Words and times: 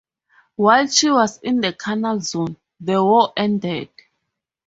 While 0.55 0.87
she 0.87 1.11
was 1.11 1.37
in 1.43 1.61
the 1.61 1.73
Canal 1.73 2.21
Zone, 2.21 2.57
the 2.79 3.03
war 3.03 3.31
ended. 3.37 3.89